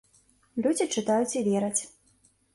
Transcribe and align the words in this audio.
Людзі 0.65 0.87
чытаюць 0.95 1.35
і 1.43 1.45
вераць. 1.51 1.79